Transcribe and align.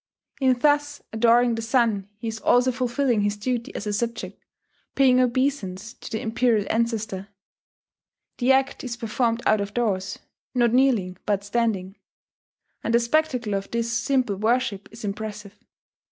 In 0.39 0.57
thus 0.57 1.03
adoring 1.13 1.53
the 1.53 1.61
sun 1.61 2.09
he 2.17 2.27
is 2.27 2.39
also 2.39 2.71
fulfilling 2.71 3.21
his 3.21 3.37
duty 3.37 3.71
as 3.75 3.85
a 3.85 3.93
subject, 3.93 4.41
paying 4.95 5.19
obeisance 5.19 5.93
to 5.93 6.09
the 6.09 6.21
Imperial 6.21 6.65
Ancestor.... 6.71 7.27
The 8.39 8.51
act 8.51 8.83
is 8.83 8.97
performed 8.97 9.43
out 9.45 9.61
of 9.61 9.75
doors, 9.75 10.17
not 10.55 10.73
kneeling, 10.73 11.17
but 11.27 11.43
standing; 11.43 11.97
and 12.83 12.95
the 12.95 12.99
spectacle 12.99 13.53
of 13.53 13.69
this 13.69 13.93
simple 13.93 14.37
worship 14.37 14.89
is 14.91 15.05
impressive. 15.05 15.53